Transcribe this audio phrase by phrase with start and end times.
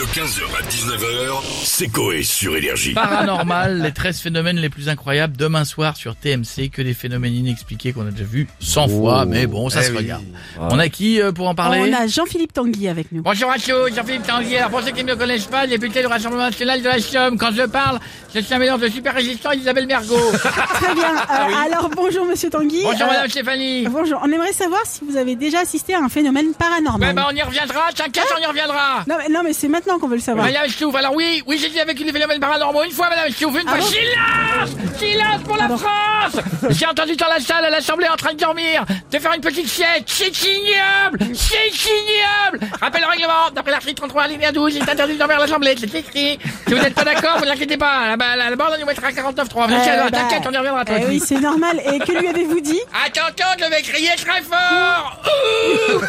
[0.00, 2.94] De 15h à 19h, c'est Coé sur Énergie.
[2.94, 7.92] Paranormal, les 13 phénomènes les plus incroyables demain soir sur TMC, que des phénomènes inexpliqués
[7.92, 10.24] qu'on a déjà vus 100 fois, mais bon, ça se regarde.
[10.58, 11.80] On a qui euh, pour en parler?
[11.86, 13.20] On a Jean-Philippe Tanguy avec nous.
[13.22, 14.56] Bonjour à tous, Jean-Philippe Tanguy.
[14.56, 17.36] Alors pour ceux qui ne me connaissent pas, député du Rassemblement National de la Somme,
[17.36, 17.98] quand je parle,
[18.34, 20.16] je suis un mélange de super résistant et d'Isabelle Mergot.
[20.32, 21.14] Très bien.
[21.14, 22.80] Euh, Alors bonjour Monsieur Tanguy.
[22.84, 23.86] Bonjour Euh, Madame Stéphanie.
[23.86, 24.18] Bonjour.
[24.24, 27.10] On aimerait savoir si vous avez déjà assisté à un phénomène paranormal.
[27.10, 29.04] Ouais, bah on y reviendra, t'inquiète, on y reviendra.
[29.06, 30.46] Non, mais, non, mais c'est maintenant qu'on veut le savoir.
[30.46, 33.54] Madame Stouff, alors oui, oui, j'ai dit avec une phénomène paranormaux une fois, Madame Stouff,
[33.54, 33.78] une Ah fois.
[33.80, 38.32] bon Silence Silence pour la France J'ai entendu dans la salle à l'Assemblée en train
[38.32, 40.04] de dormir, de faire une petite sieste.
[40.06, 45.14] C'est ignoble C'est ignoble Rappel au règlement, d'après l'article 33 alinéa 12, il est interdit
[45.14, 46.38] de dormir à l'Assemblée, c'est écrit.
[46.66, 49.70] Si vous n'êtes pas d'accord, vous inquiétez pas, là-bas, là-bas, on y mettra 49.3.
[49.70, 50.96] Euh, bah, T'inquiète, on y reviendra, toi.
[51.00, 51.80] eh oui, c'est normal.
[51.92, 52.80] Et que lui avez-vous dit?
[53.06, 55.20] Attention, je vais crier très fort
[55.94, 56.00] Ouh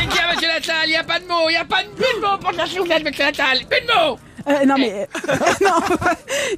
[0.00, 1.82] J'ai dit à monsieur Lassalle, il n'y a pas de mots, il n'y a pas
[1.82, 5.08] de, mots pour chercher vous êtes, monsieur Lassalle, plus de mots Euh, Non, mais
[5.62, 5.96] non,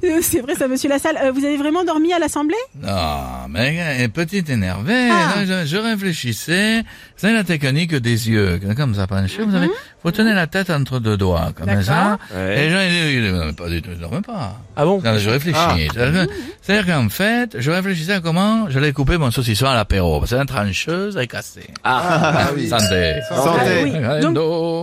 [0.03, 1.17] Euh, c'est vrai ça, Monsieur Lassalle.
[1.23, 2.55] Euh, vous avez vraiment dormi à l'Assemblée?
[2.81, 5.43] Non, mais euh, petite énervée, Ah.
[5.45, 6.83] là, je, je réfléchissais.
[7.15, 9.41] C'est la technique des yeux, comme ça penché.
[9.43, 9.69] Vous avez,
[10.03, 12.17] vous tenez la tête entre deux doigts, comme ça.
[12.35, 12.53] Ouais.
[12.59, 14.55] Et les gens, ils disent, pas du tout, je dormais pas.
[14.75, 15.01] Ah bon?
[15.01, 15.57] Non, je réfléchis.
[15.59, 15.75] Ah.
[15.93, 20.19] C'est-à-dire que- C'est-à-dire qu'en fait, je réfléchissais à comment j'allais couper mon saucisson à l'apéro.
[20.19, 21.67] Parce que la trancheuse est cassée.
[21.83, 22.67] Ah, oui.
[22.67, 23.15] Santé.
[23.31, 23.43] Ah
[23.83, 24.21] oui.
[24.21, 24.33] Donc,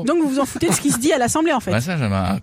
[0.07, 1.71] Donc, vous vous en foutez de ce qui se dit à l'Assemblée en fait.
[1.71, 2.39] Ben ça, je m'en.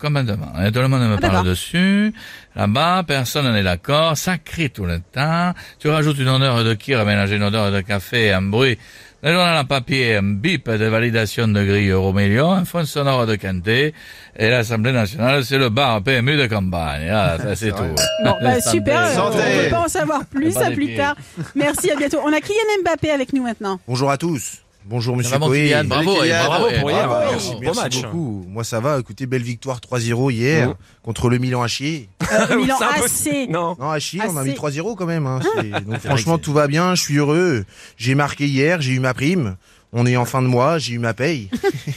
[0.65, 2.13] Et tout le monde me Ah, parle dessus.
[2.55, 4.17] Là-bas, personne n'est d'accord.
[4.17, 5.53] Ça crie tout le temps.
[5.79, 8.77] Tu rajoutes une odeur de kir, mélanger une odeur de café, un bruit.
[9.23, 13.35] Le journal en papier, un bip de validation de grille Euromillion, un fond sonore de
[13.35, 13.93] quintet.
[14.35, 17.07] Et l'Assemblée nationale, c'est le bar PMU de campagne.
[17.11, 17.83] Ah, ça, c'est tout.
[18.23, 18.99] Bon, bah, super.
[18.99, 19.37] euh, Santé.
[19.37, 20.97] On peut pas en savoir plus à plus pieds.
[20.97, 21.15] tard.
[21.53, 22.17] Merci, à bientôt.
[22.25, 23.79] On a Kylian Mbappé avec nous maintenant.
[23.87, 24.57] Bonjour à tous.
[24.85, 25.37] Bonjour Monsieur.
[25.37, 26.45] Kylian Bravo, Kylian.
[26.45, 27.07] bravo, Bravo et pour hier.
[27.07, 27.31] bravo.
[27.61, 28.01] Merci, match.
[28.01, 28.45] beaucoup.
[28.49, 28.99] Moi ça va.
[28.99, 30.73] Écoutez, belle victoire 3-0 hier Mhm.
[31.03, 32.09] contre le Milan à chier.
[32.31, 33.47] Euh, Milan AC.
[33.49, 33.75] Non.
[33.79, 35.27] Non, à chier, on a mis 3-0 quand même.
[35.27, 35.39] Hein.
[35.55, 36.95] C'est- Donc franchement, tout va bien.
[36.95, 37.63] Je suis heureux.
[37.97, 38.81] J'ai marqué hier.
[38.81, 39.55] J'ai eu ma prime.
[39.93, 40.77] On est en fin de mois.
[40.79, 41.49] J'ai eu ma paye.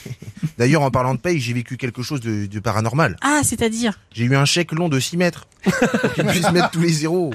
[0.59, 3.17] D'ailleurs, en parlant de paye, j'ai vécu quelque chose de, de paranormal.
[3.23, 6.81] Ah, c'est-à-dire J'ai eu un chèque long de 6 mètres pour qu'il puisse mettre tous
[6.81, 7.33] les zéros.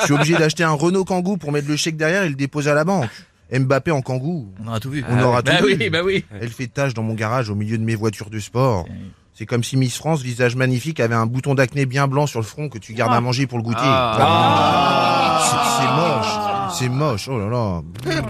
[0.00, 2.70] Je suis obligé d'acheter un Renault Kangoo pour mettre le chèque derrière et le déposer
[2.70, 3.10] à la banque.
[3.58, 4.48] Mbappé en Kangoo.
[4.62, 5.04] On aura tout vu.
[5.08, 5.90] On aura bah tout oui, vu.
[5.90, 6.24] bah oui.
[6.40, 8.86] Elle fait tache dans mon garage au milieu de mes voitures de sport.
[9.34, 12.44] C'est comme si Miss France, visage magnifique, avait un bouton d'acné bien blanc sur le
[12.44, 13.78] front que tu gardes à manger pour le goûter.
[13.82, 15.40] Ah.
[15.40, 16.49] C'est- C'est moche.
[16.78, 17.28] C'est moche.
[17.28, 17.82] Oh là là.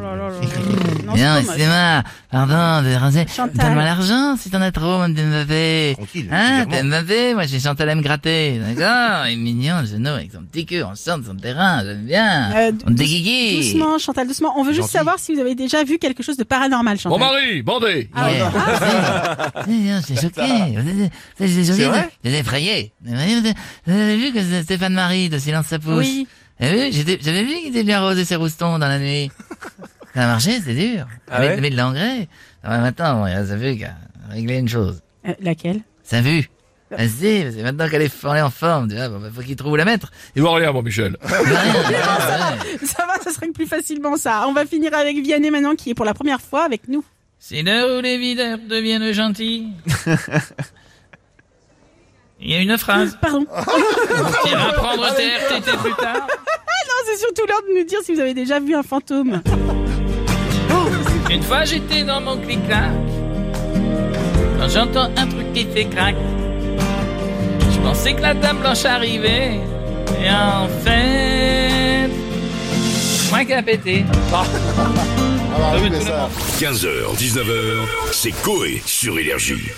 [1.11, 1.45] Non, Bien, c'est dommage.
[1.45, 3.27] excusez-moi, pardon de ranger.
[3.35, 3.57] Chantal.
[3.67, 5.95] Donne-moi l'argent si t'en as trop, mon Mbappé.
[5.97, 6.29] Tranquille.
[6.31, 9.87] Hein, petit t'es Mbappé, moi j'ai Chantal à me gratter, d'accord Il est mignon, le
[9.87, 12.53] genou, avec son petit queue, on de son terrain, j'aime bien.
[12.55, 13.57] Euh, on déguigui.
[13.57, 14.53] Doucement, Chantal, doucement.
[14.57, 14.93] On veut juste Gentil.
[14.93, 17.19] savoir si vous avez déjà vu quelque chose de paranormal, Mon Chantal.
[17.19, 18.09] mari, bandé.
[18.15, 18.37] Ah, ouais.
[18.37, 19.53] Yeah.
[19.67, 20.43] C'est bien, c'est choqué.
[21.39, 21.85] C'est choqué.
[21.87, 22.93] vrai J'ai effrayé.
[23.05, 23.53] Vous avez
[23.87, 26.29] vous avez vu que c'est Stéphane Marie de Silence ça pousse Oui.
[26.61, 29.31] J'étais- j'avais vu qu'il était venu arroser ses roustons dans la nuit.
[30.15, 31.07] Ça a marché, c'est dur.
[31.31, 32.27] Ah ouais mais de l'engrais.
[32.65, 33.95] Ah, maintenant, bon, il reste vu qu'à
[34.29, 35.01] régler une chose.
[35.27, 35.81] Euh, laquelle?
[36.03, 36.51] Ça vu
[36.91, 39.77] Vas-y, c'est maintenant qu'elle est en forme, tu vois, bon, bah, faut qu'il trouve où
[39.77, 40.11] la mettre.
[40.35, 41.17] Il voit rien, mon Michel.
[41.25, 44.45] Ça va, ça serait plus facilement ça.
[44.49, 47.05] On va finir avec Vianney maintenant, qui est pour la première fois avec nous.
[47.39, 49.69] C'est l'heure où les videurs deviennent gentils.
[52.41, 53.17] Il y a une phrase.
[53.21, 53.47] Pardon.
[54.45, 56.27] Tu iras prendre tes RTT plus tard.
[57.21, 59.43] Surtout l'heure de nous dire si vous avez déjà vu un fantôme.
[61.31, 62.93] Une fois j'étais dans mon clic-clac.
[64.59, 66.17] Quand j'entends un truc qui fait crac.
[67.75, 69.61] Je pensais que la dame blanche arrivait.
[70.19, 72.09] Et en fait.
[73.29, 74.07] Moi qui a pété.
[76.59, 79.69] 15h, 19h, c'est Coé sur Énergie.